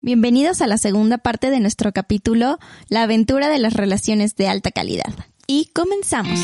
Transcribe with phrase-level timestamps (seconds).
[0.00, 4.70] Bienvenidos a la segunda parte de nuestro capítulo La aventura de las relaciones de alta
[4.70, 5.12] calidad.
[5.48, 6.38] Y comenzamos.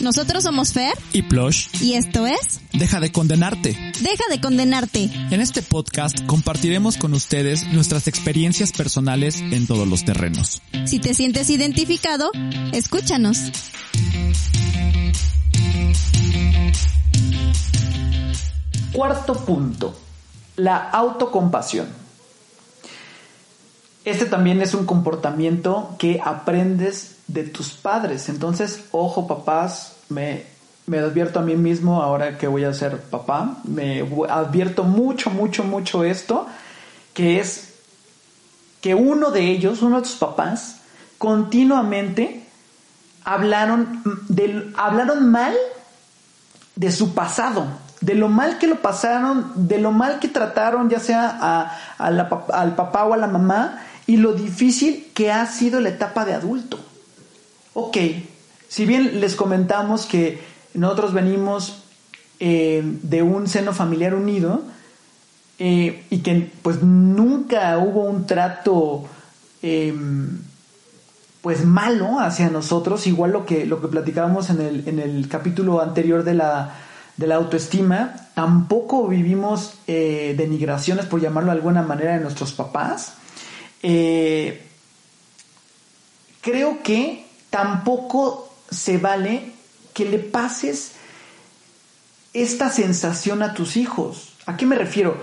[0.00, 1.66] Nosotros somos Fer y Plush.
[1.82, 3.76] y esto es Deja de condenarte.
[4.00, 5.10] Deja de condenarte.
[5.30, 10.62] En este podcast compartiremos con ustedes nuestras experiencias personales en todos los terrenos.
[10.86, 12.30] Si te sientes identificado,
[12.72, 13.52] escúchanos.
[18.98, 19.94] Cuarto punto,
[20.56, 21.86] la autocompasión.
[24.04, 28.28] Este también es un comportamiento que aprendes de tus padres.
[28.28, 30.46] Entonces, ojo papás, me,
[30.86, 35.62] me advierto a mí mismo ahora que voy a ser papá, me advierto mucho, mucho,
[35.62, 36.48] mucho esto,
[37.14, 37.74] que es
[38.80, 40.80] que uno de ellos, uno de tus papás,
[41.18, 42.48] continuamente
[43.22, 45.54] hablaron, del, hablaron mal
[46.74, 47.64] de su pasado,
[48.00, 52.28] de lo mal que lo pasaron, de lo mal que trataron, ya sea a, la,
[52.52, 56.34] al papá o a la mamá, y lo difícil que ha sido la etapa de
[56.34, 56.78] adulto.
[57.74, 57.96] Ok,
[58.68, 60.40] si bien les comentamos que
[60.74, 61.82] nosotros venimos
[62.40, 64.62] eh, de un seno familiar unido
[65.58, 69.06] eh, y que pues nunca hubo un trato
[69.62, 69.94] eh,
[71.42, 75.80] pues malo hacia nosotros, igual lo que, lo que platicábamos en el, en el capítulo
[75.80, 76.74] anterior de la,
[77.18, 83.14] de la autoestima, tampoco vivimos eh, denigraciones, por llamarlo de alguna manera, de nuestros papás.
[83.82, 84.64] Eh,
[86.40, 89.52] creo que tampoco se vale
[89.92, 90.92] que le pases
[92.32, 94.34] esta sensación a tus hijos.
[94.46, 95.20] ¿A qué me refiero?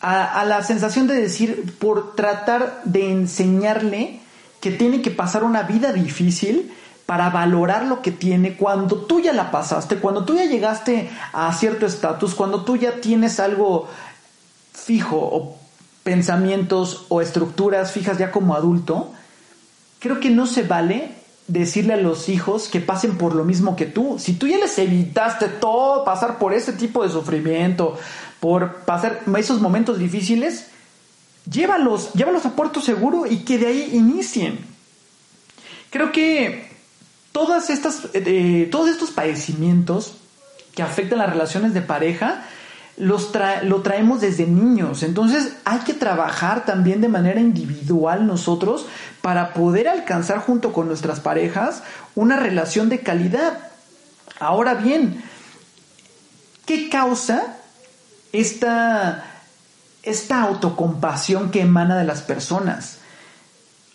[0.00, 4.20] A, a, la sensación de decir, por tratar de enseñarle
[4.60, 6.74] que tiene que pasar una vida difícil
[7.08, 11.50] para valorar lo que tiene cuando tú ya la pasaste, cuando tú ya llegaste a
[11.54, 13.88] cierto estatus, cuando tú ya tienes algo
[14.74, 15.56] fijo o
[16.02, 19.10] pensamientos o estructuras fijas ya como adulto,
[20.00, 21.12] creo que no se vale
[21.46, 24.18] decirle a los hijos que pasen por lo mismo que tú.
[24.18, 27.96] Si tú ya les evitaste todo, pasar por ese tipo de sufrimiento,
[28.38, 30.66] por pasar esos momentos difíciles,
[31.50, 34.58] llévalos, llévalos a puerto seguro y que de ahí inicien.
[35.88, 36.67] Creo que
[37.38, 40.16] todas estas, eh, todos estos padecimientos
[40.74, 42.42] que afectan las relaciones de pareja,
[42.96, 43.30] los
[43.62, 45.04] lo traemos desde niños.
[45.04, 48.86] Entonces hay que trabajar también de manera individual nosotros
[49.22, 51.84] para poder alcanzar junto con nuestras parejas
[52.16, 53.70] una relación de calidad.
[54.40, 55.22] Ahora bien,
[56.66, 57.56] ¿qué causa
[58.32, 59.26] esta,
[60.02, 62.98] esta autocompasión que emana de las personas?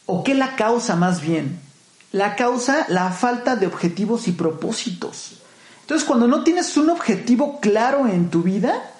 [0.05, 1.72] ¿O qué la causa más bien?
[2.13, 5.41] La causa la falta de objetivos y propósitos.
[5.81, 8.91] Entonces, cuando no tienes un objetivo claro en tu vida,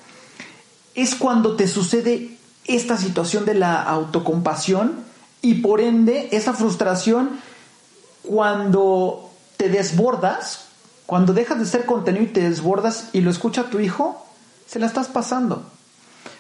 [0.95, 4.95] es cuando te sucede esta situación de la autocompasión
[5.41, 7.39] y por ende esa frustración
[8.23, 10.65] cuando te desbordas,
[11.05, 14.25] cuando dejas de ser contenido y te desbordas y lo escucha tu hijo,
[14.65, 15.63] se la estás pasando.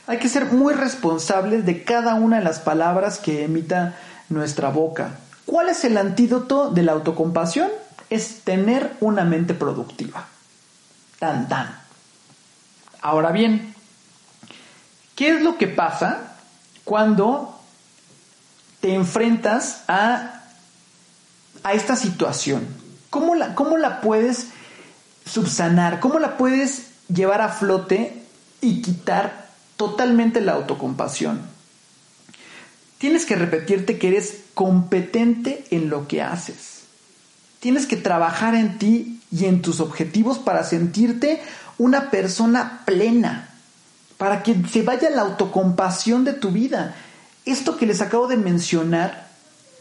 [0.07, 3.95] Hay que ser muy responsables de cada una de las palabras que emita
[4.29, 5.19] nuestra boca.
[5.45, 7.69] ¿Cuál es el antídoto de la autocompasión?
[8.09, 10.27] Es tener una mente productiva.
[11.19, 11.79] Tan tan.
[13.01, 13.73] Ahora bien,
[15.15, 16.37] ¿qué es lo que pasa
[16.85, 17.59] cuando
[18.79, 20.43] te enfrentas a,
[21.63, 22.65] a esta situación?
[23.09, 24.47] ¿Cómo la, ¿Cómo la puedes
[25.25, 25.99] subsanar?
[25.99, 28.23] ¿Cómo la puedes llevar a flote
[28.61, 31.41] y quitar totalmente la autocompasión?
[32.97, 36.83] Tienes que repetirte que eres competente en lo que haces.
[37.59, 41.41] Tienes que trabajar en ti y en tus objetivos para sentirte
[41.77, 43.49] una persona plena,
[44.17, 46.95] para que se vaya la autocompasión de tu vida.
[47.45, 49.27] Esto que les acabo de mencionar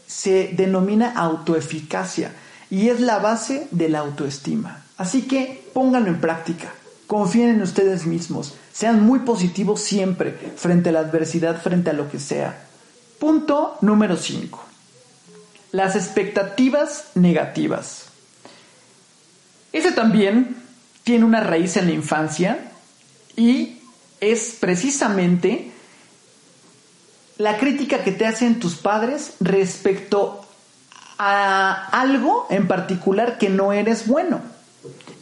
[0.07, 2.33] se denomina autoeficacia
[2.71, 4.83] y es la base de la autoestima.
[4.97, 6.73] Así que pónganlo en práctica,
[7.07, 12.11] confíen en ustedes mismos, sean muy positivos siempre frente a la adversidad, frente a lo
[12.11, 12.72] que sea.
[13.23, 14.65] Punto número 5.
[15.71, 18.07] Las expectativas negativas.
[19.73, 20.57] Ese también
[21.05, 22.73] tiene una raíz en la infancia
[23.37, 23.79] y
[24.19, 25.71] es precisamente
[27.39, 30.45] la crítica que te hacen tus padres respecto
[31.17, 34.41] a algo en particular que no eres bueno.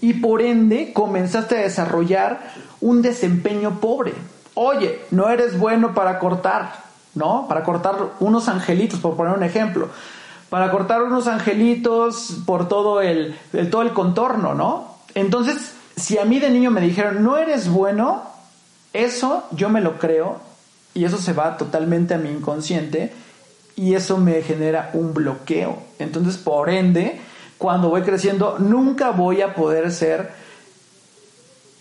[0.00, 4.14] Y por ende comenzaste a desarrollar un desempeño pobre.
[4.54, 7.46] Oye, no eres bueno para cortar, ¿no?
[7.48, 9.88] Para cortar unos angelitos, por poner un ejemplo.
[10.48, 14.96] Para cortar unos angelitos por todo el, el todo el contorno, ¿no?
[15.14, 18.22] Entonces si a mí de niño me dijeron, no eres bueno,
[18.92, 20.40] eso yo me lo creo
[20.94, 23.12] y eso se va totalmente a mi inconsciente
[23.76, 25.78] y eso me genera un bloqueo.
[25.98, 27.20] Entonces, por ende,
[27.58, 30.32] cuando voy creciendo, nunca voy a poder ser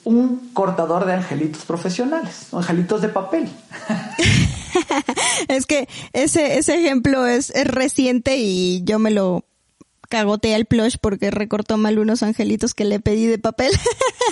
[0.03, 3.49] un cortador de angelitos profesionales, angelitos de papel.
[5.47, 9.45] es que ese, ese ejemplo es, reciente y yo me lo
[10.09, 13.71] cagoteé al plush porque recortó mal unos angelitos que le pedí de papel.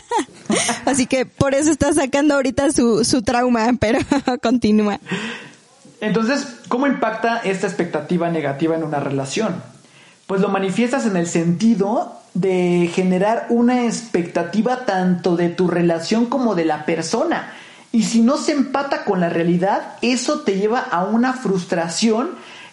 [0.85, 3.99] Así que por eso está sacando ahorita su, su trauma, pero
[4.41, 4.99] continúa.
[6.01, 9.61] Entonces, ¿cómo impacta esta expectativa negativa en una relación?
[10.25, 16.53] Pues lo manifiestas en el sentido de generar una expectativa tanto de tu relación como
[16.53, 17.53] de la persona.
[17.97, 22.29] Y si no se empata con la realidad, eso te lleva a una frustración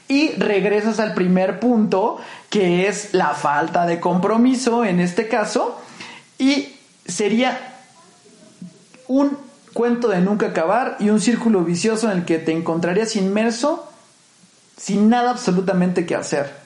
[0.06, 2.18] y regresas al primer punto,
[2.50, 5.80] que es la falta de compromiso en este caso,
[6.38, 6.74] y
[7.06, 7.58] sería
[9.08, 9.38] un
[9.72, 13.90] cuento de nunca acabar y un círculo vicioso en el que te encontrarías inmerso
[14.76, 16.63] sin nada absolutamente que hacer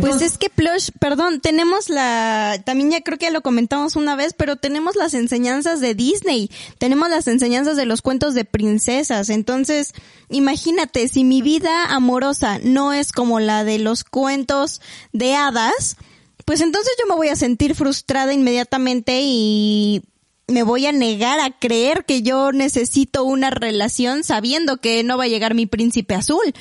[0.00, 4.16] pues es que Plush, perdón, tenemos la, también ya creo que ya lo comentamos una
[4.16, 9.28] vez, pero tenemos las enseñanzas de Disney, tenemos las enseñanzas de los cuentos de princesas,
[9.30, 9.94] entonces
[10.30, 14.80] imagínate, si mi vida amorosa no es como la de los cuentos
[15.12, 15.96] de hadas,
[16.44, 20.02] pues entonces yo me voy a sentir frustrada inmediatamente y
[20.48, 25.24] me voy a negar a creer que yo necesito una relación sabiendo que no va
[25.24, 26.54] a llegar mi príncipe azul.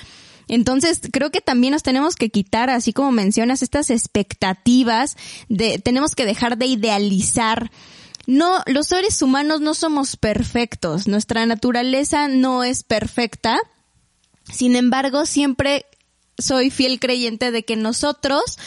[0.47, 5.17] Entonces, creo que también nos tenemos que quitar, así como mencionas, estas expectativas
[5.49, 7.71] de, tenemos que dejar de idealizar.
[8.25, 13.59] No, los seres humanos no somos perfectos, nuestra naturaleza no es perfecta.
[14.51, 15.85] Sin embargo, siempre
[16.37, 18.57] soy fiel creyente de que nosotros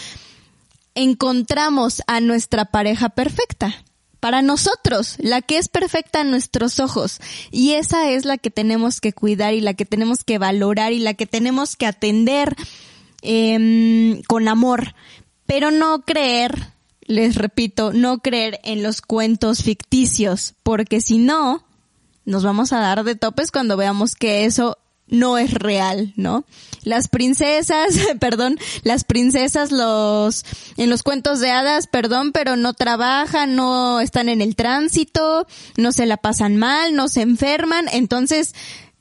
[0.94, 3.84] encontramos a nuestra pareja perfecta
[4.20, 7.20] para nosotros, la que es perfecta a nuestros ojos.
[7.50, 10.98] Y esa es la que tenemos que cuidar y la que tenemos que valorar y
[10.98, 12.54] la que tenemos que atender
[13.22, 14.94] em, con amor.
[15.46, 16.54] Pero no creer,
[17.02, 21.64] les repito, no creer en los cuentos ficticios, porque si no,
[22.24, 24.78] nos vamos a dar de topes cuando veamos que eso
[25.10, 26.44] no es real, ¿no?
[26.82, 30.44] Las princesas, perdón, las princesas los
[30.76, 35.46] en los cuentos de hadas, perdón, pero no trabajan, no están en el tránsito,
[35.76, 38.54] no se la pasan mal, no se enferman, entonces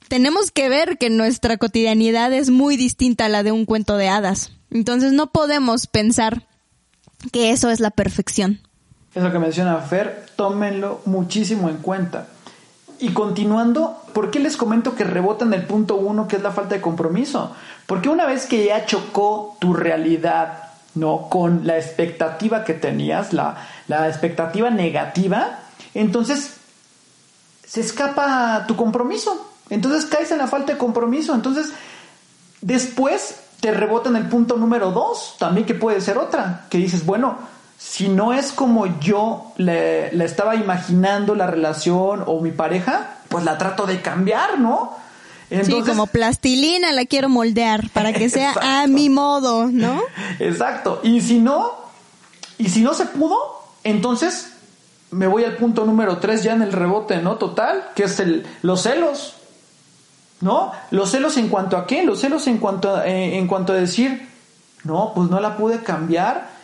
[0.08, 4.08] tenemos que ver que nuestra cotidianidad es muy distinta a la de un cuento de
[4.08, 4.50] hadas.
[4.70, 6.48] Entonces no podemos pensar
[7.32, 8.60] que eso es la perfección.
[9.14, 12.28] Es lo que menciona Fer, tómenlo muchísimo en cuenta.
[13.00, 16.74] Y continuando, ¿por qué les comento que rebotan el punto uno, que es la falta
[16.74, 17.54] de compromiso?
[17.86, 21.28] Porque una vez que ya chocó tu realidad, ¿no?
[21.30, 23.56] Con la expectativa que tenías, la,
[23.88, 25.60] la expectativa negativa,
[25.94, 26.56] entonces
[27.66, 29.46] se escapa tu compromiso.
[29.70, 31.34] Entonces caes en la falta de compromiso.
[31.34, 31.72] Entonces,
[32.60, 37.06] después te rebota en el punto número dos, también que puede ser otra, que dices,
[37.06, 37.38] bueno,
[37.80, 43.56] si no es como yo le, estaba imaginando la relación o mi pareja, pues la
[43.56, 44.94] trato de cambiar, ¿no?
[45.64, 50.02] sí, como plastilina la quiero moldear para que sea a mi modo, ¿no?
[50.38, 51.00] Exacto.
[51.02, 51.72] Y si no,
[52.58, 53.38] y si no se pudo,
[53.82, 54.52] entonces
[55.10, 57.36] me voy al punto número tres ya en el rebote, ¿no?
[57.36, 59.36] Total, que es el, los celos,
[60.42, 60.70] ¿no?
[60.90, 62.04] Los celos en cuanto a qué?
[62.04, 64.28] Los celos en cuanto eh, en cuanto a decir,
[64.84, 66.59] no, pues no la pude cambiar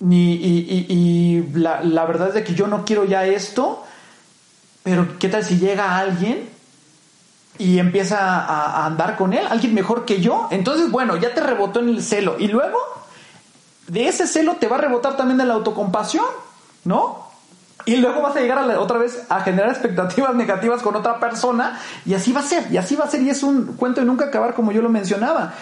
[0.00, 3.84] ni, y, la, verdad es de que yo no quiero ya esto,
[4.82, 6.48] pero ¿qué tal si llega alguien
[7.58, 9.46] y empieza a, andar con él?
[9.48, 10.48] Alguien mejor que yo.
[10.50, 12.36] Entonces, bueno, ya te rebotó en el celo.
[12.38, 12.78] Y luego,
[13.88, 16.26] de ese celo te va a rebotar también de la autocompasión,
[16.84, 17.26] ¿no?
[17.86, 22.14] Y luego vas a llegar otra vez a generar expectativas negativas con otra persona y
[22.14, 24.26] así va a ser, y así va a ser, y es un cuento de nunca
[24.26, 25.54] acabar como yo lo mencionaba.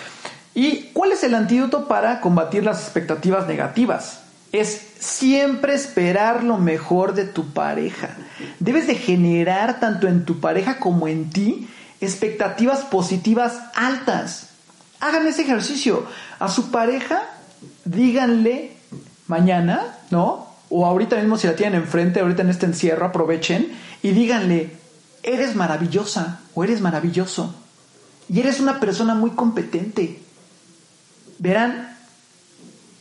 [0.55, 4.24] ¿Y cuál es el antídoto para combatir las expectativas negativas?
[4.55, 8.11] Es siempre esperar lo mejor de tu pareja.
[8.61, 11.69] Debes de generar tanto en tu pareja como en ti
[12.01, 14.51] expectativas positivas altas.
[15.01, 16.07] Hagan ese ejercicio.
[16.39, 17.25] A su pareja,
[17.85, 18.77] díganle
[19.27, 20.47] mañana, ¿no?
[20.69, 24.77] O ahorita mismo si la tienen enfrente, ahorita en este encierro, aprovechen y díganle,
[25.25, 27.53] eres maravillosa o eres maravilloso.
[28.29, 30.21] Y eres una persona muy competente.
[31.41, 31.97] Verán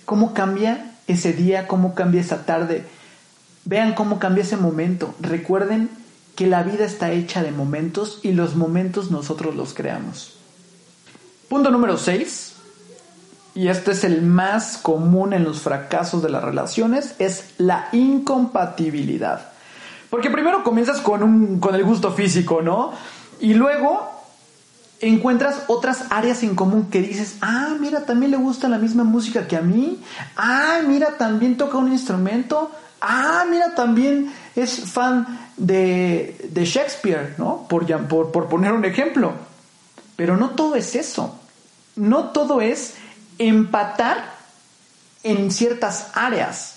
[0.06, 2.86] cómo cambia ese día, cómo cambia esa tarde.
[3.66, 5.14] Vean cómo cambia ese momento.
[5.20, 5.90] Recuerden
[6.36, 10.38] que la vida está hecha de momentos y los momentos nosotros los creamos.
[11.50, 12.50] Punto número 6.
[13.56, 19.52] y este es el más común en los fracasos de las relaciones, es la incompatibilidad.
[20.10, 22.94] Porque primero comienzas con, un, con el gusto físico, ¿no?
[23.40, 24.13] Y luego
[25.04, 29.48] encuentras otras áreas en común que dices, ah, mira, también le gusta la misma música
[29.48, 30.00] que a mí,
[30.36, 37.68] ah, mira, también toca un instrumento, ah, mira, también es fan de, de Shakespeare, ¿no?
[37.68, 39.34] Por, por, por poner un ejemplo.
[40.16, 41.40] Pero no todo es eso.
[41.96, 42.94] No todo es
[43.40, 44.34] empatar
[45.24, 46.76] en ciertas áreas.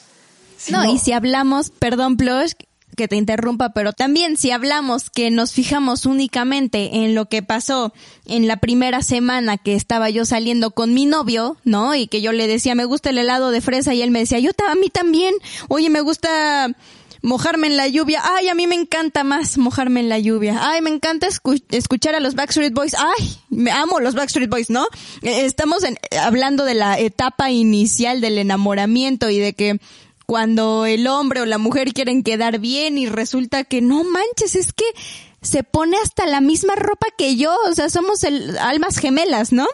[0.71, 2.52] No, y si hablamos, perdón, Plush,
[2.97, 7.93] que te interrumpa, pero también si hablamos que nos fijamos únicamente en lo que pasó
[8.26, 11.95] en la primera semana que estaba yo saliendo con mi novio, ¿no?
[11.95, 14.38] Y que yo le decía, me gusta el helado de fresa y él me decía,
[14.41, 15.35] yo a mí también,
[15.69, 16.75] oye, me gusta
[17.23, 18.23] mojarme en la lluvia.
[18.25, 20.59] Ay, a mí me encanta más mojarme en la lluvia.
[20.62, 21.29] Ay, me encanta
[21.71, 22.95] escuchar a los Backstreet Boys.
[22.95, 24.87] Ay, me amo los Backstreet Boys, ¿no?
[25.23, 25.83] Eh, estamos
[26.21, 29.81] hablando de la etapa inicial del enamoramiento y de que
[30.26, 34.73] cuando el hombre o la mujer quieren quedar bien y resulta que no manches, es
[34.73, 34.85] que
[35.40, 39.66] se pone hasta la misma ropa que yo, o sea, somos el, almas gemelas, ¿no?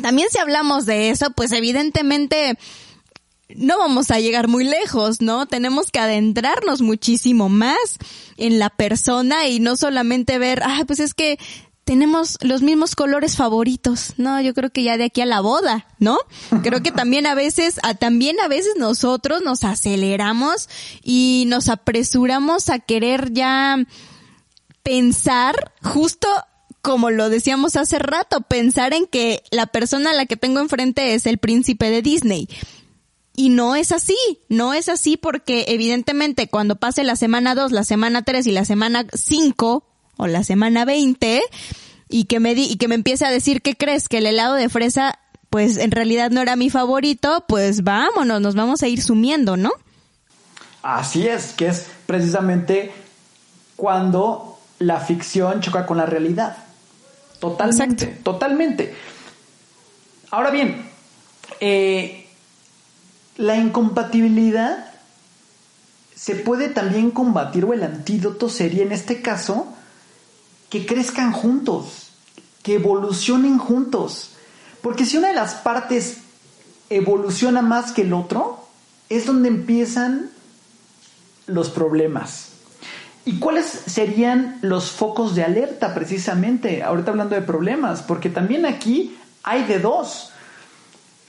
[0.00, 2.58] También si hablamos de eso, pues evidentemente
[3.54, 5.46] no vamos a llegar muy lejos, ¿no?
[5.46, 7.98] Tenemos que adentrarnos muchísimo más
[8.36, 11.38] en la persona y no solamente ver, ah, pues es que
[11.86, 14.14] tenemos los mismos colores favoritos.
[14.16, 16.18] No, yo creo que ya de aquí a la boda, ¿no?
[16.64, 20.68] Creo que también a veces, a, también a veces nosotros nos aceleramos
[21.04, 23.78] y nos apresuramos a querer ya
[24.82, 26.28] pensar justo
[26.82, 31.14] como lo decíamos hace rato, pensar en que la persona a la que tengo enfrente
[31.14, 32.48] es el príncipe de Disney.
[33.36, 34.16] Y no es así,
[34.48, 38.64] no es así porque evidentemente cuando pase la semana 2, la semana 3 y la
[38.64, 41.42] semana 5 o la semana 20
[42.08, 44.54] y que me di, y que me empiece a decir que crees que el helado
[44.54, 45.18] de fresa
[45.50, 49.70] pues en realidad no era mi favorito, pues vámonos, nos vamos a ir sumiendo, ¿no?
[50.82, 52.92] Así es, que es precisamente
[53.76, 56.58] cuando la ficción choca con la realidad.
[57.40, 58.94] Totalmente, totalmente.
[60.30, 60.90] Ahora bien,
[61.60, 62.26] eh,
[63.36, 64.90] la incompatibilidad
[66.14, 69.75] se puede también combatir o el antídoto sería en este caso
[70.76, 72.10] que crezcan juntos,
[72.62, 74.32] que evolucionen juntos.
[74.82, 76.18] Porque si una de las partes
[76.90, 78.68] evoluciona más que el otro,
[79.08, 80.30] es donde empiezan
[81.46, 82.48] los problemas.
[83.24, 86.82] ¿Y cuáles serían los focos de alerta precisamente?
[86.82, 90.30] Ahorita hablando de problemas, porque también aquí hay de dos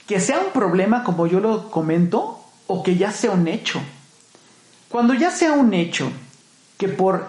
[0.06, 3.80] que sea un problema como yo lo comento o que ya sea un hecho.
[4.90, 6.10] Cuando ya sea un hecho
[6.76, 7.26] que por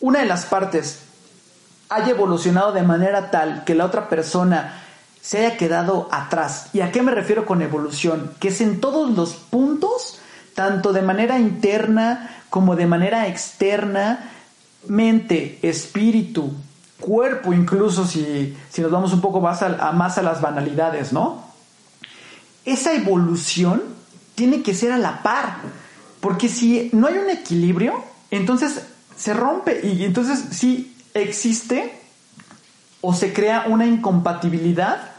[0.00, 1.05] una de las partes
[1.88, 4.82] haya evolucionado de manera tal que la otra persona
[5.20, 6.68] se haya quedado atrás.
[6.72, 8.32] ¿Y a qué me refiero con evolución?
[8.40, 10.18] Que es en todos los puntos,
[10.54, 14.30] tanto de manera interna como de manera externa,
[14.86, 16.52] mente, espíritu,
[17.00, 21.46] cuerpo, incluso si, si nos vamos un poco más a, más a las banalidades, ¿no?
[22.66, 23.82] esa evolución
[24.34, 25.58] tiene que ser a la par.
[26.20, 28.82] Porque si no hay un equilibrio, entonces
[29.16, 31.98] se rompe y entonces sí existe
[33.00, 35.12] o se crea una incompatibilidad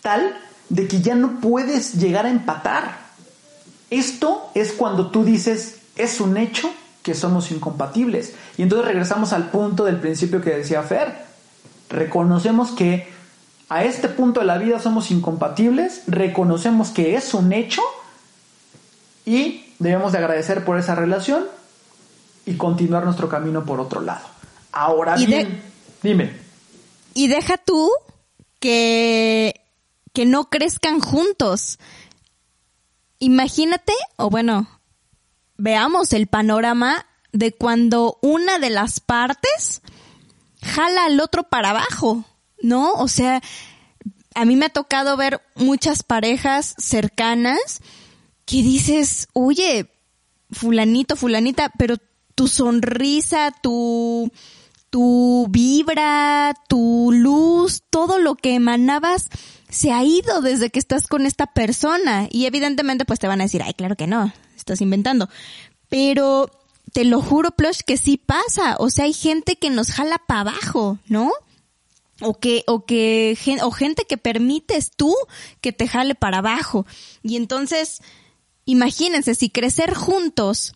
[0.00, 0.36] tal
[0.68, 2.98] de que ya no puedes llegar a empatar.
[3.90, 6.70] Esto es cuando tú dices, es un hecho
[7.02, 8.34] que somos incompatibles.
[8.56, 11.26] Y entonces regresamos al punto del principio que decía Fer.
[11.90, 13.12] Reconocemos que
[13.68, 17.82] a este punto de la vida somos incompatibles, reconocemos que es un hecho
[19.24, 21.44] y debemos de agradecer por esa relación
[22.44, 24.26] y continuar nuestro camino por otro lado.
[24.72, 25.62] Ahora bien,
[26.02, 26.32] dime.
[27.14, 27.90] Y deja tú
[28.58, 29.60] que,
[30.12, 31.78] que no crezcan juntos.
[33.18, 34.68] Imagínate, o bueno,
[35.56, 39.82] veamos el panorama de cuando una de las partes
[40.62, 42.24] jala al otro para abajo.
[42.62, 42.94] ¿no?
[42.94, 43.42] O sea,
[44.34, 47.80] a mí me ha tocado ver muchas parejas cercanas
[48.46, 49.90] que dices, oye,
[50.50, 51.96] fulanito, fulanita, pero
[52.34, 54.32] tu sonrisa, tu,
[54.92, 59.30] tu vibra, tu luz, todo lo que emanabas
[59.70, 62.28] se ha ido desde que estás con esta persona.
[62.30, 65.30] Y evidentemente pues te van a decir, ay, claro que no, estás inventando.
[65.88, 66.50] Pero
[66.92, 68.76] te lo juro, Plush, que sí pasa.
[68.78, 71.32] O sea, hay gente que nos jala para abajo, ¿no?
[72.20, 75.12] o que o que o gente que permites tú
[75.60, 76.86] que te jale para abajo
[77.24, 78.00] y entonces
[78.64, 80.74] imagínense si crecer juntos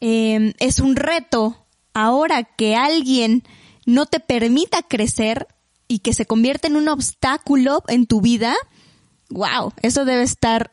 [0.00, 1.61] em, es un reto
[1.94, 3.42] ahora que alguien
[3.86, 5.48] no te permita crecer
[5.88, 8.54] y que se convierte en un obstáculo en tu vida
[9.32, 10.72] wow, eso debe estar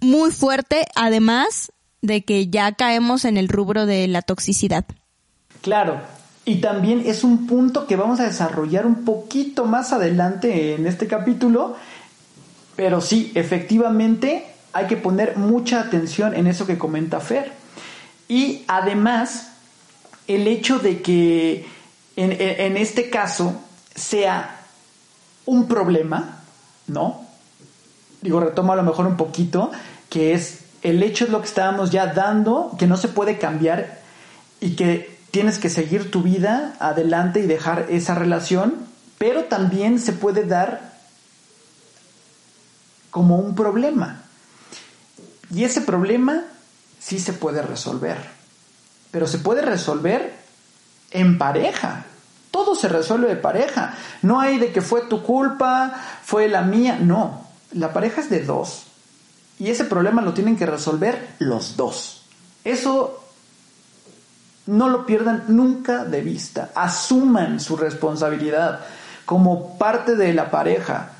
[0.00, 4.84] muy fuerte, además de que ya caemos en el rubro de la toxicidad.
[5.62, 6.00] Claro,
[6.44, 11.06] y también es un punto que vamos a desarrollar un poquito más adelante en este
[11.06, 11.76] capítulo,
[12.76, 17.52] pero sí, efectivamente hay que poner mucha atención en eso que comenta Fer.
[18.28, 19.52] Y además,
[20.26, 21.66] el hecho de que
[22.16, 23.60] en, este caso
[23.94, 24.60] sea
[25.46, 26.42] un problema,
[26.86, 27.26] ¿no?
[28.22, 29.70] Digo, retomo a lo mejor un poquito,
[30.08, 34.00] que es el hecho de lo que estábamos ya dando, que no se puede cambiar
[34.60, 38.86] y que tienes que seguir tu vida adelante y dejar esa relación,
[39.18, 40.94] pero también se puede dar
[43.10, 44.22] como un problema.
[45.52, 46.44] Y ese problema
[46.98, 48.16] sí se puede resolver,
[49.14, 50.34] pero se puede resolver
[51.12, 52.04] en pareja.
[52.50, 53.94] Todo se resuelve de pareja.
[54.22, 55.94] No hay de que fue tu culpa,
[56.24, 56.98] fue la mía.
[57.00, 58.86] No, la pareja es de dos.
[59.60, 62.24] Y ese problema lo tienen que resolver los dos.
[62.64, 63.24] Eso
[64.66, 66.72] no lo pierdan nunca de vista.
[66.74, 68.80] Asuman su responsabilidad
[69.26, 71.12] como parte de la pareja.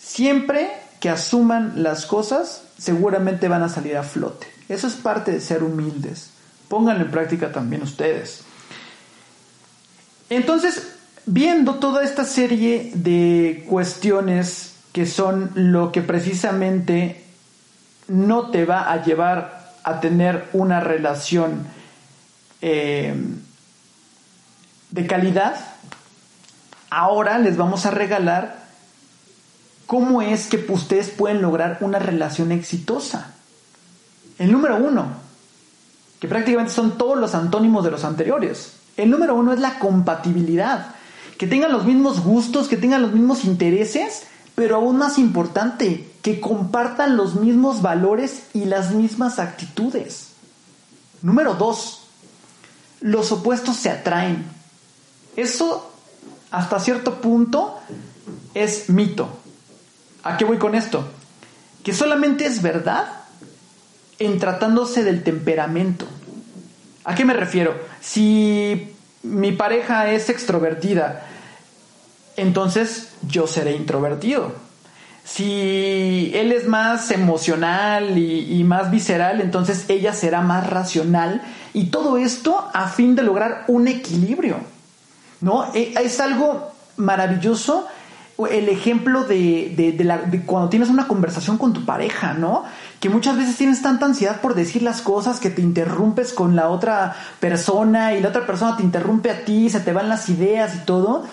[0.00, 4.48] Siempre que asuman las cosas, seguramente van a salir a flote.
[4.68, 6.33] Eso es parte de ser humildes.
[6.68, 8.44] Pónganlo en práctica también ustedes.
[10.30, 10.94] Entonces,
[11.26, 17.24] viendo toda esta serie de cuestiones que son lo que precisamente
[18.08, 21.66] no te va a llevar a tener una relación
[22.62, 23.14] eh,
[24.90, 25.56] de calidad,
[26.90, 28.64] ahora les vamos a regalar
[29.86, 33.34] cómo es que ustedes pueden lograr una relación exitosa.
[34.38, 35.23] El número uno,
[36.24, 38.76] que prácticamente son todos los antónimos de los anteriores.
[38.96, 40.94] El número uno es la compatibilidad.
[41.36, 44.22] Que tengan los mismos gustos, que tengan los mismos intereses,
[44.54, 50.28] pero aún más importante, que compartan los mismos valores y las mismas actitudes.
[51.20, 52.06] Número dos,
[53.02, 54.46] los opuestos se atraen.
[55.36, 55.92] Eso,
[56.50, 57.80] hasta cierto punto,
[58.54, 59.28] es mito.
[60.22, 61.04] ¿A qué voy con esto?
[61.82, 63.23] Que solamente es verdad
[64.18, 66.06] en tratándose del temperamento.
[67.04, 67.74] ¿A qué me refiero?
[68.00, 71.26] Si mi pareja es extrovertida,
[72.36, 74.52] entonces yo seré introvertido.
[75.24, 81.42] Si él es más emocional y, más visceral, entonces ella será más racional.
[81.72, 84.58] Y todo esto a fin de lograr un equilibrio.
[85.40, 85.72] ¿No?
[85.74, 87.86] E, es algo maravilloso
[88.50, 92.64] el ejemplo de, de, cuando tienes una conversación con tu pareja, ¿no?
[93.04, 96.70] Que muchas veces tienes tanta ansiedad por decir las cosas que te interrumpes con la
[96.70, 100.74] otra persona y la otra persona te interrumpe a ti, se te van las ideas
[100.74, 101.26] y todo.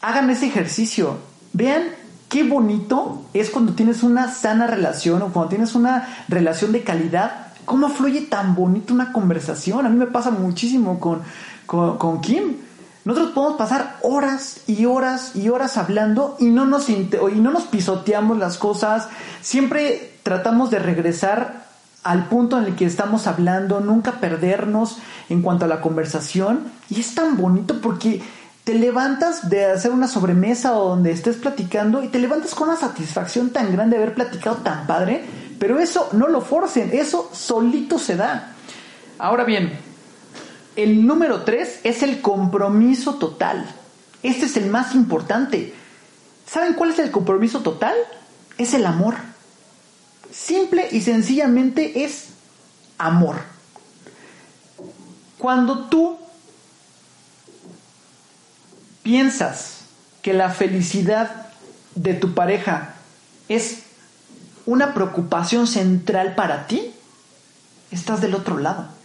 [0.00, 1.18] Hagan ese ejercicio.
[1.52, 1.84] Vean
[2.28, 7.52] qué bonito es cuando tienes una sana relación o cuando tienes una relación de calidad.
[7.66, 9.86] ¿Cómo fluye tan bonito una conversación?
[9.86, 11.22] A mí me pasa muchísimo con,
[11.66, 12.56] con, con Kim
[13.06, 17.62] nosotros podemos pasar horas y horas y horas hablando y no nos, y no nos
[17.62, 19.06] pisoteamos las cosas.
[19.40, 21.66] Siempre tratamos de regresar
[22.02, 26.64] al punto en el que estamos hablando, nunca perdernos en cuanto a la conversación.
[26.90, 28.22] Y es tan bonito porque
[28.64, 32.76] te levantas de hacer una sobremesa o donde estés platicando y te levantas con una
[32.76, 35.24] satisfacción tan grande de haber platicado tan padre.
[35.60, 38.52] Pero eso no lo forcen, eso solito se da.
[39.16, 39.85] Ahora bien,
[40.76, 43.66] el número tres es el compromiso total.
[44.22, 45.74] Este es el más importante.
[46.46, 47.94] ¿Saben cuál es el compromiso total?
[48.58, 49.16] Es el amor.
[50.30, 52.28] Simple y sencillamente es
[52.98, 53.36] amor.
[55.38, 56.18] Cuando tú
[59.02, 59.80] piensas
[60.22, 61.48] que la felicidad
[61.94, 62.94] de tu pareja
[63.48, 63.82] es
[64.66, 66.92] una preocupación central para ti,
[67.90, 68.95] estás del otro lado.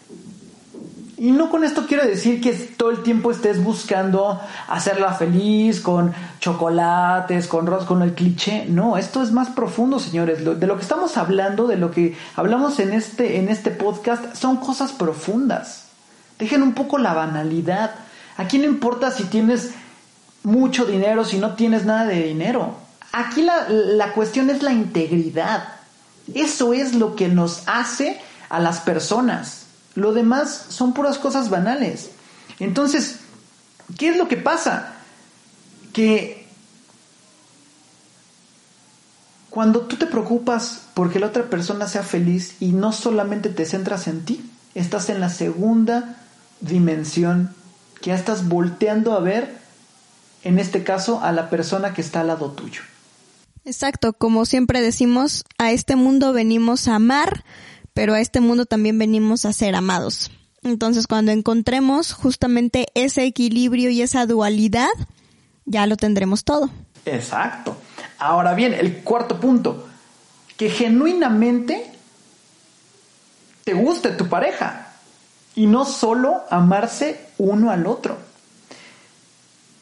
[1.22, 6.12] Y no con esto quiero decir que todo el tiempo estés buscando hacerla feliz con
[6.40, 8.66] chocolates, con rosas, con el cliché.
[8.66, 10.44] No, esto es más profundo, señores.
[10.44, 14.58] De lo que estamos hablando, de lo que hablamos en este, en este podcast, son
[14.58, 15.90] cosas profundas.
[16.40, 17.92] Dejen un poco la banalidad.
[18.38, 19.74] Aquí no importa si tienes
[20.42, 22.78] mucho dinero, si no tienes nada de dinero.
[23.12, 25.66] Aquí la, la cuestión es la integridad.
[26.34, 29.68] Eso es lo que nos hace a las personas.
[29.96, 32.12] Lo demás son puras cosas banales.
[32.60, 33.18] Entonces,
[33.98, 34.94] ¿qué es lo que pasa?
[35.94, 36.48] Que
[39.50, 44.08] cuando tú te preocupas porque la otra persona sea feliz y no solamente te centras
[44.08, 46.18] en ti, estás en la segunda
[46.62, 47.54] dimensión
[48.02, 49.58] que ya estás volteando a ver,
[50.44, 52.82] en este caso, a la persona que está al lado tuyo.
[53.64, 57.44] Exacto, como siempre decimos, a este mundo venimos a amar,
[57.94, 60.32] pero a este mundo también venimos a ser amados.
[60.64, 64.90] Entonces, cuando encontremos justamente ese equilibrio y esa dualidad,
[65.66, 66.70] ya lo tendremos todo.
[67.06, 67.76] Exacto.
[68.20, 69.88] Ahora bien, el cuarto punto,
[70.56, 71.92] que genuinamente
[73.64, 74.94] te guste tu pareja
[75.56, 78.18] y no solo amarse uno al otro.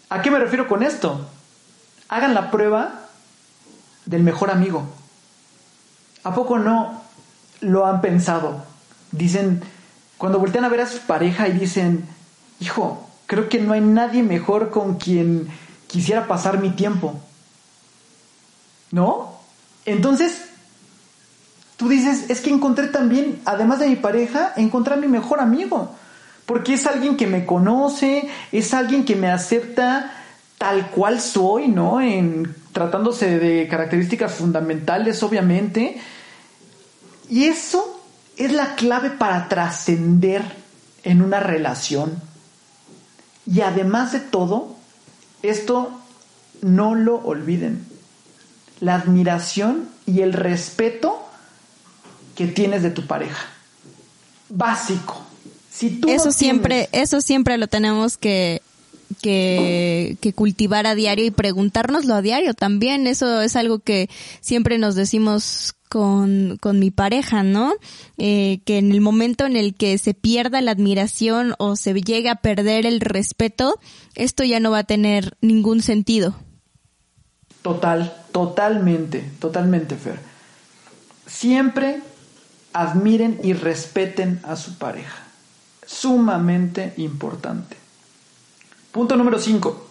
[0.10, 1.28] ¿A qué me refiero con esto?
[2.08, 3.10] Hagan la prueba
[4.06, 4.88] del mejor amigo.
[6.24, 6.99] ¿A poco no
[7.62, 8.64] lo han pensado?
[9.12, 9.62] Dicen,
[10.18, 12.06] cuando voltean a ver a su pareja y dicen,
[12.60, 15.48] hijo, creo que no hay nadie mejor con quien
[15.88, 17.20] quisiera pasar mi tiempo.
[18.92, 19.40] ¿No?
[19.86, 20.42] Entonces,
[21.78, 25.96] tú dices, es que encontré también, además de mi pareja, encontré a mi mejor amigo.
[26.46, 30.12] Porque es alguien que me conoce, es alguien que me acepta
[30.58, 32.02] tal cual soy, ¿no?
[32.02, 36.02] En tratándose de características fundamentales, obviamente.
[37.30, 38.02] Y eso
[38.38, 40.44] es la clave para trascender
[41.04, 42.22] en una relación.
[43.46, 44.76] Y además de todo,
[45.44, 45.92] esto
[46.62, 47.86] no lo olviden.
[48.80, 51.20] La admiración y el respeto
[52.36, 53.48] que tienes de tu pareja.
[54.50, 55.22] Básico.
[55.70, 58.62] Si tú eso siempre, eso siempre lo tenemos que
[59.22, 63.08] que, que, cultivar a diario y preguntárnoslo a diario también.
[63.08, 67.74] Eso es algo que siempre nos decimos con, con mi pareja, ¿no?
[68.18, 72.32] Eh, que en el momento en el que se pierda la admiración o se llega
[72.34, 73.80] a perder el respeto,
[74.16, 76.36] esto ya no va a tener ningún sentido.
[77.64, 80.20] Total, totalmente, totalmente, Fer.
[81.26, 82.02] Siempre
[82.72, 85.24] admiren y respeten a su pareja.
[85.86, 87.76] Sumamente importante.
[88.92, 89.88] Punto número 5.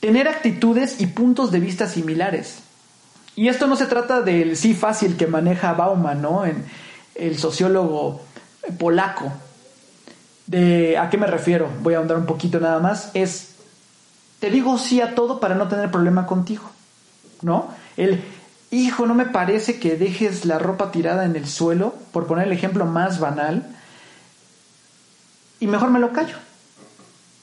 [0.00, 2.58] Tener actitudes y puntos de vista similares.
[3.34, 6.44] Y esto no se trata del sí fácil que maneja Bauman, ¿no?
[7.14, 8.20] El sociólogo
[8.78, 9.32] polaco.
[10.46, 13.54] De a qué me refiero, voy a ahondar un poquito nada más, es
[14.40, 16.64] te digo sí a todo para no tener problema contigo.
[17.42, 17.68] ¿No?
[17.96, 18.22] El
[18.70, 22.52] hijo, no me parece que dejes la ropa tirada en el suelo, por poner el
[22.52, 23.66] ejemplo más banal,
[25.60, 26.36] y mejor me lo callo.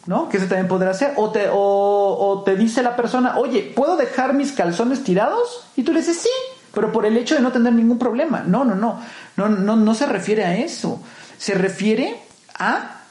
[0.10, 0.28] ¿No?
[0.28, 1.14] Que eso también podrá hacer.
[1.18, 5.68] O te, o, te dice la persona, oye, ¿puedo dejar mis calzones tirados?
[5.76, 6.30] Y tú le dices, sí,
[6.74, 8.42] pero por el hecho de no tener ningún problema.
[8.42, 9.00] No, no, no,
[9.38, 11.00] no, no, no se refiere a eso.
[11.38, 12.20] Se refiere
[12.58, 13.02] a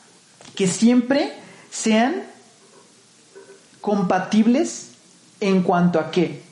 [0.56, 1.34] que siempre
[1.70, 2.24] sean
[3.80, 4.90] compatibles
[5.38, 6.42] en cuanto a qué.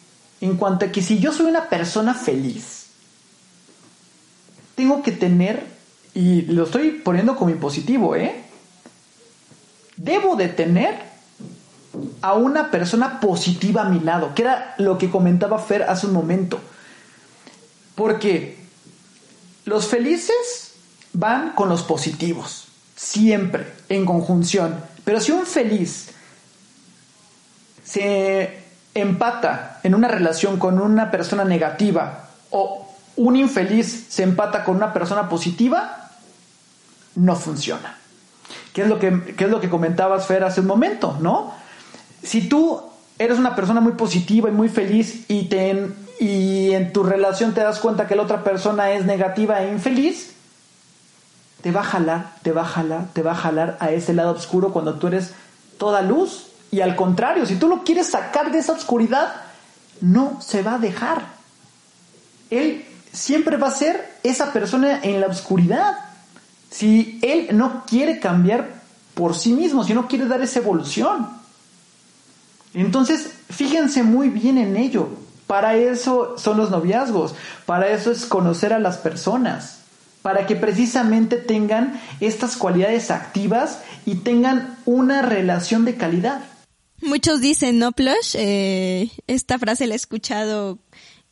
[0.40, 2.87] En cuanto a que si yo soy una persona feliz,
[4.76, 5.66] tengo que tener,
[6.14, 8.45] y lo estoy poniendo como impositivo, ¿eh?
[9.96, 11.00] Debo de tener
[12.20, 16.12] a una persona positiva a mi lado, que era lo que comentaba Fer hace un
[16.12, 16.61] momento.
[17.94, 18.59] Porque
[19.64, 20.74] los felices
[21.12, 24.80] van con los positivos, siempre, en conjunción.
[25.04, 26.09] Pero si un feliz
[27.82, 34.76] se empata en una relación con una persona negativa o un infeliz se empata con
[34.76, 36.11] una persona positiva,
[37.14, 37.96] no funciona.
[38.77, 41.55] ¿Qué es lo que, es lo que comentabas, Fer, hace un momento, ¿no?
[42.23, 42.79] Si tú
[43.19, 45.89] eres una persona muy positiva y muy feliz y, te,
[46.21, 50.35] y en tu relación te das cuenta que la otra persona es negativa e infeliz,
[51.62, 54.33] te va a jalar, te va a jalar, te va a jalar a ese lado
[54.33, 55.33] oscuro cuando tú eres
[55.79, 56.49] toda luz.
[56.71, 59.37] Y al contrario, si tú lo quieres sacar de esa oscuridad,
[60.03, 61.23] no se va a dejar.
[62.51, 66.06] Él siempre va a ser esa persona en la oscuridad
[66.70, 68.83] si él no quiere cambiar
[69.14, 71.29] por sí mismo, si no quiere dar esa evolución.
[72.74, 75.09] Entonces, fíjense muy bien en ello.
[75.46, 79.79] Para eso son los noviazgos, para eso es conocer a las personas,
[80.20, 86.44] para que precisamente tengan estas cualidades activas y tengan una relación de calidad.
[87.00, 88.35] Muchos dicen, ¿no, Plush?
[88.35, 90.79] Eh, esta frase la he escuchado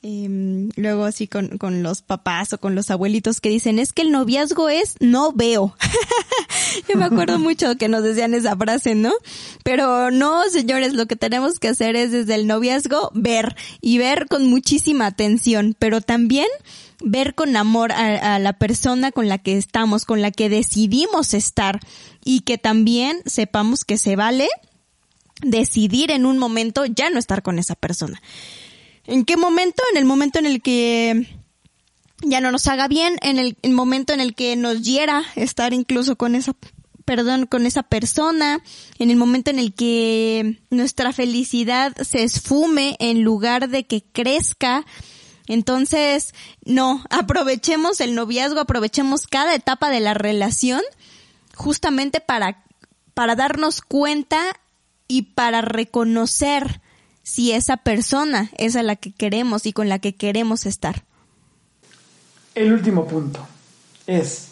[0.07, 4.03] Em, luego así con, con los papás o con los abuelitos que dicen, es que
[4.03, 5.75] el noviazgo es no veo.
[6.91, 9.15] Yo me acuerdo mucho que nos decían esa frase, ¿no?
[9.63, 14.27] Pero no, señores, lo que tenemos que hacer es desde el noviazgo ver y ver
[14.29, 16.49] con muchísima atención, pero también
[17.03, 21.33] ver con amor a, a, la persona con la que estamos, con la que decidimos
[21.33, 21.81] estar
[22.23, 24.51] y que también sepamos que se vale
[25.41, 28.21] decidir en un momento ya no estar con esa persona.
[29.07, 29.83] ¿En qué momento?
[29.93, 31.27] En el momento en el que
[32.23, 36.17] ya no nos haga bien, en el, momento en el que nos hiera estar incluso
[36.17, 36.55] con esa
[37.05, 38.63] perdón, con esa persona,
[38.99, 44.87] en el momento en el que nuestra felicidad se esfume en lugar de que crezca.
[45.47, 46.33] Entonces,
[46.65, 50.81] no, aprovechemos el noviazgo, aprovechemos cada etapa de la relación
[51.55, 52.65] justamente para,
[53.13, 54.41] para darnos cuenta
[55.07, 56.81] y para reconocer
[57.25, 61.03] si esa persona es a la que queremos y con la que queremos estar.
[62.55, 63.41] El último punto
[64.07, 64.49] es,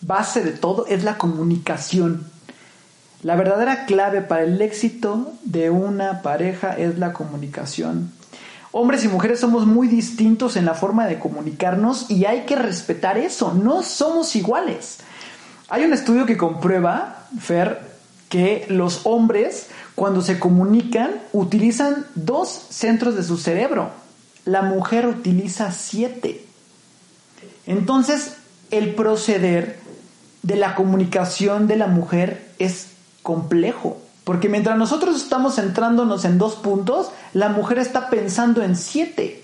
[0.00, 2.26] base de todo, es la comunicación.
[3.22, 8.10] La verdadera clave para el éxito de una pareja es la comunicación.
[8.72, 13.18] Hombres y mujeres somos muy distintos en la forma de comunicarnos y hay que respetar
[13.18, 14.98] eso, no somos iguales.
[15.68, 17.80] Hay un estudio que comprueba, Fer,
[18.28, 23.90] que los hombres cuando se comunican utilizan dos centros de su cerebro.
[24.44, 26.46] La mujer utiliza siete.
[27.66, 28.36] Entonces,
[28.70, 29.80] el proceder
[30.44, 32.92] de la comunicación de la mujer es
[33.24, 33.98] complejo.
[34.22, 39.42] Porque mientras nosotros estamos centrándonos en dos puntos, la mujer está pensando en siete.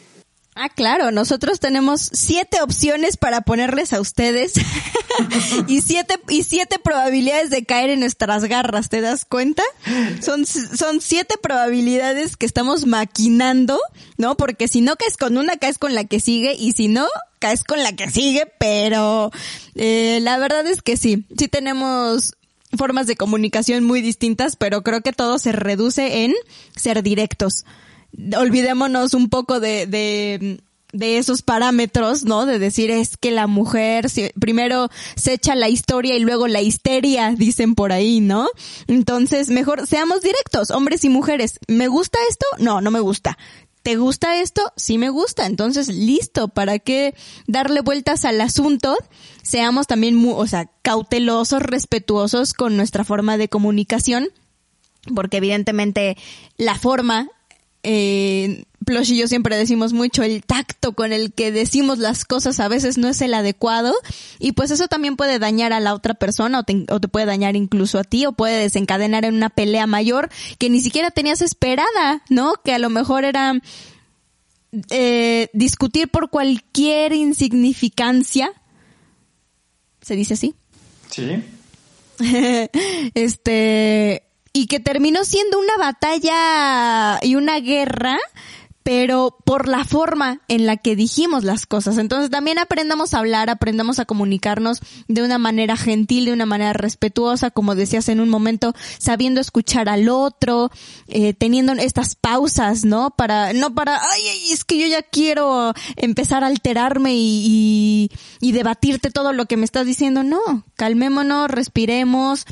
[0.57, 4.53] Ah, claro, nosotros tenemos siete opciones para ponerles a ustedes
[5.67, 9.65] y siete y siete probabilidades de caer en nuestras garras, ¿te das cuenta?
[10.23, 13.81] Son son siete probabilidades que estamos maquinando,
[14.17, 14.37] ¿no?
[14.37, 17.09] Porque si no caes con una, caes con la que sigue y si no,
[17.41, 19.33] caes con la que sigue, pero
[19.75, 22.35] eh, la verdad es que sí, sí tenemos
[22.77, 26.33] formas de comunicación muy distintas, pero creo que todo se reduce en
[26.77, 27.65] ser directos
[28.37, 30.61] olvidémonos un poco de, de,
[30.95, 32.47] de esos parámetros, ¿no?
[32.47, 34.07] De decir es que la mujer
[34.41, 38.49] primero se echa la historia y luego la histeria, dicen por ahí, ¿no?
[38.87, 41.59] Entonces, mejor seamos directos, hombres y mujeres.
[41.69, 42.47] ¿Me gusta esto?
[42.59, 43.37] No, no me gusta.
[43.83, 44.73] ¿Te gusta esto?
[44.77, 45.45] Sí me gusta.
[45.45, 47.15] Entonces, listo, ¿para qué
[47.47, 48.97] darle vueltas al asunto?
[49.43, 54.29] Seamos también, o sea, cautelosos, respetuosos con nuestra forma de comunicación,
[55.15, 56.17] porque evidentemente
[56.57, 57.29] la forma
[57.85, 62.61] eh, Plush y yo siempre decimos mucho, el tacto con el que decimos las cosas
[62.61, 63.95] a veces no es el adecuado
[64.39, 67.27] y pues eso también puede dañar a la otra persona o te, o te puede
[67.27, 71.43] dañar incluso a ti o puede desencadenar en una pelea mayor que ni siquiera tenías
[71.43, 72.55] esperada, ¿no?
[72.65, 73.55] Que a lo mejor era
[74.91, 78.53] eh, discutir por cualquier insignificancia.
[80.01, 80.55] ¿Se dice así?
[81.11, 81.43] Sí.
[83.15, 84.24] este,
[84.55, 88.19] y que terminó siendo una batalla y una guerra
[88.85, 91.97] pero por la forma en la que dijimos las cosas.
[91.97, 96.75] Entonces también aprendamos a hablar, aprendamos a comunicarnos de una manera gentil, de una manera
[96.75, 100.71] respetuosa, como decías en un momento, sabiendo escuchar al otro,
[101.09, 103.11] eh, teniendo estas pausas, ¿no?
[103.11, 108.11] Para, no para, ay, es que yo ya quiero empezar a alterarme y,
[108.43, 110.23] y, y debatirte todo lo que me estás diciendo.
[110.23, 112.45] No, calmémonos, respiremos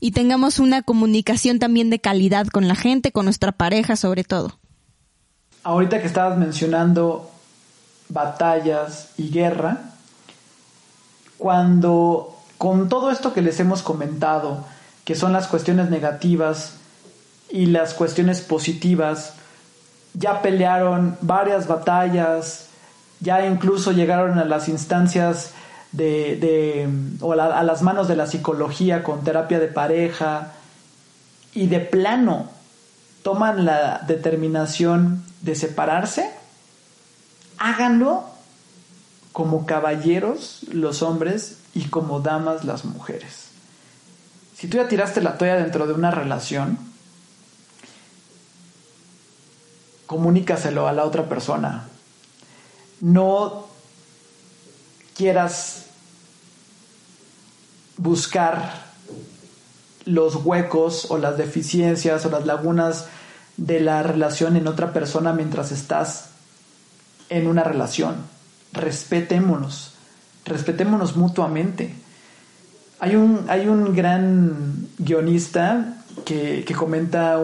[0.00, 4.58] y tengamos una comunicación también de calidad con la gente, con nuestra pareja sobre todo.
[5.62, 7.30] Ahorita que estabas mencionando
[8.08, 9.92] batallas y guerra,
[11.36, 14.64] cuando con todo esto que les hemos comentado,
[15.04, 16.74] que son las cuestiones negativas
[17.50, 19.34] y las cuestiones positivas,
[20.14, 22.66] ya pelearon varias batallas,
[23.20, 25.52] ya incluso llegaron a las instancias
[25.92, 26.88] de, de
[27.20, 30.52] o a las manos de la psicología con terapia de pareja
[31.54, 32.50] y de plano
[33.22, 36.30] toman la determinación de separarse,
[37.58, 38.24] háganlo
[39.32, 43.48] como caballeros los hombres y como damas las mujeres.
[44.56, 46.78] Si tú ya tiraste la toalla dentro de una relación,
[50.06, 51.86] comunícaselo a la otra persona.
[53.00, 53.68] No
[55.18, 55.86] quieras
[57.96, 58.86] buscar
[60.04, 63.06] los huecos o las deficiencias o las lagunas
[63.56, 66.30] de la relación en otra persona mientras estás
[67.30, 68.14] en una relación.
[68.72, 69.94] Respetémonos,
[70.44, 71.92] respetémonos mutuamente.
[73.00, 77.38] Hay un, hay un gran guionista que, comenta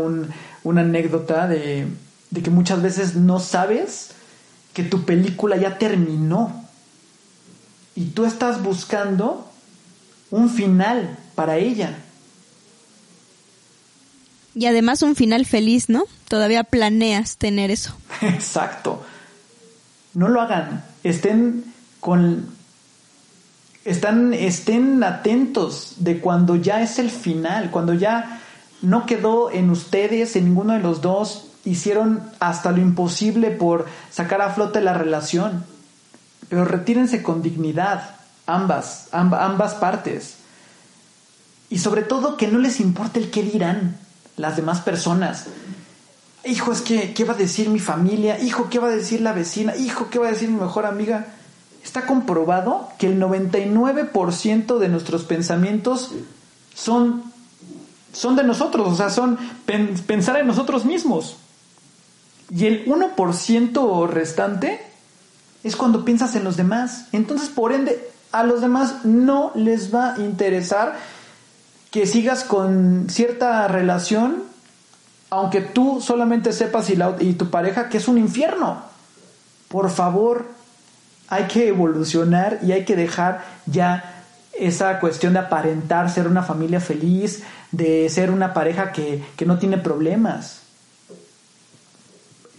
[0.62, 1.88] una anécdota de,
[2.30, 4.12] de que muchas veces no sabes
[4.72, 6.63] que tu película ya terminó
[7.96, 9.50] y tú estás buscando
[10.30, 11.96] un final para ella.
[14.54, 16.04] Y además un final feliz, ¿no?
[16.28, 17.96] Todavía planeas tener eso.
[18.20, 19.02] Exacto.
[20.14, 20.84] No lo hagan.
[21.02, 21.64] Estén
[22.00, 22.52] con
[23.84, 28.40] están estén atentos de cuando ya es el final, cuando ya
[28.80, 34.40] no quedó en ustedes, en ninguno de los dos, hicieron hasta lo imposible por sacar
[34.40, 35.64] a flote la relación
[36.48, 40.36] pero retírense con dignidad, ambas, ambas partes.
[41.70, 43.98] Y sobre todo que no les importe el qué dirán
[44.36, 45.46] las demás personas.
[46.44, 48.38] Hijo, es que, ¿qué va a decir mi familia?
[48.40, 49.74] Hijo, ¿qué va a decir la vecina?
[49.76, 51.28] Hijo, ¿qué va a decir mi mejor amiga?
[51.82, 56.12] Está comprobado que el 99% de nuestros pensamientos
[56.74, 57.24] son,
[58.12, 59.38] son de nosotros, o sea, son
[60.06, 61.36] pensar en nosotros mismos.
[62.50, 64.93] Y el 1% restante
[65.64, 67.06] es cuando piensas en los demás.
[67.12, 70.94] Entonces, por ende, a los demás no les va a interesar
[71.90, 74.42] que sigas con cierta relación,
[75.30, 78.82] aunque tú solamente sepas y, tu pareja que es un infierno.
[79.68, 80.48] Por favor,
[81.28, 84.22] hay que evolucionar y hay que dejar ya
[84.58, 89.58] esa cuestión de aparentar ser una familia feliz, de ser una pareja que, que no
[89.58, 90.63] tiene problemas.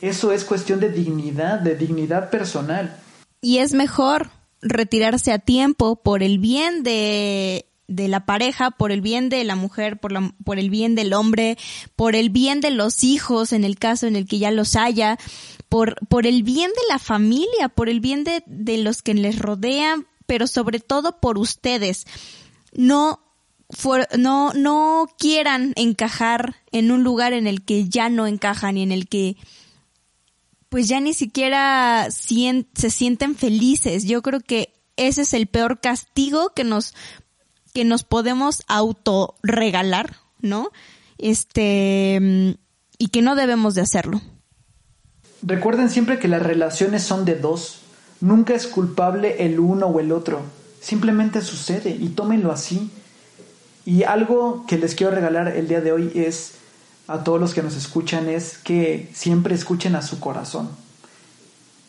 [0.05, 2.95] Eso es cuestión de dignidad, de dignidad personal.
[3.41, 4.29] Y es mejor
[4.61, 9.55] retirarse a tiempo por el bien de, de la pareja, por el bien de la
[9.55, 11.57] mujer, por, la, por el bien del hombre,
[11.95, 15.17] por el bien de los hijos en el caso en el que ya los haya,
[15.69, 19.39] por, por el bien de la familia, por el bien de, de los que les
[19.39, 22.05] rodean, pero sobre todo por ustedes.
[22.73, 23.21] No,
[24.19, 28.91] no, no quieran encajar en un lugar en el que ya no encajan y en
[28.91, 29.35] el que
[30.69, 34.05] pues ya ni siquiera se sienten felices.
[34.05, 36.93] Yo creo que ese es el peor castigo que nos,
[37.73, 40.71] que nos podemos autorregalar, ¿no?
[41.17, 42.57] Este,
[42.97, 44.21] y que no debemos de hacerlo.
[45.41, 47.81] Recuerden siempre que las relaciones son de dos.
[48.21, 50.41] Nunca es culpable el uno o el otro.
[50.81, 52.89] Simplemente sucede y tómenlo así.
[53.85, 56.55] Y algo que les quiero regalar el día de hoy es
[57.07, 60.69] a todos los que nos escuchan es que siempre escuchen a su corazón.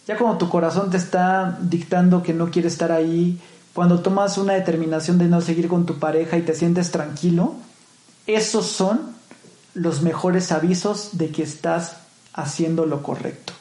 [0.06, 3.40] Ya cuando tu corazón te está dictando que no quiere estar ahí,
[3.72, 7.54] cuando tomas una determinación de no seguir con tu pareja y te sientes tranquilo,
[8.26, 9.14] esos son
[9.74, 11.96] los mejores avisos de que estás
[12.32, 13.52] haciendo lo correcto.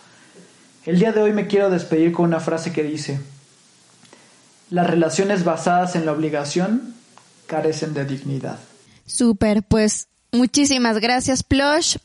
[0.85, 3.19] El día de hoy me quiero despedir con una frase que dice,
[4.69, 6.93] las relaciones basadas en la obligación
[7.47, 8.59] carecen de dignidad.
[9.05, 11.97] Súper, pues Muchísimas gracias, Plush.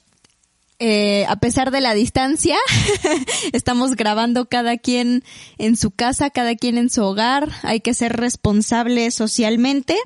[0.83, 2.57] Eh, a pesar de la distancia,
[3.53, 5.25] estamos grabando cada quien
[5.59, 9.99] en su casa, cada quien en su hogar, hay que ser responsables socialmente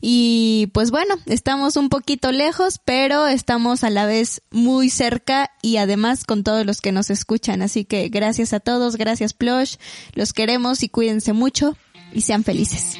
[0.00, 5.76] y pues bueno, estamos un poquito lejos, pero estamos a la vez muy cerca y
[5.76, 9.76] además con todos los que nos escuchan, así que gracias a todos, gracias Plush,
[10.14, 11.76] los queremos y cuídense mucho
[12.12, 12.98] y sean felices.